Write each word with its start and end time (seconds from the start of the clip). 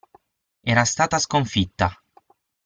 Era 0.63 0.83
stata 0.83 1.19
sconfitta. 1.19 2.01